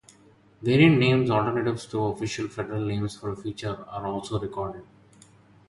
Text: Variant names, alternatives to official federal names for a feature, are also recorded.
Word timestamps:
Variant 0.63 0.97
names, 0.97 1.29
alternatives 1.29 1.85
to 1.85 2.05
official 2.05 2.47
federal 2.47 2.83
names 2.83 3.15
for 3.15 3.29
a 3.33 3.35
feature, 3.35 3.85
are 3.87 4.07
also 4.07 4.39
recorded. 4.39 4.83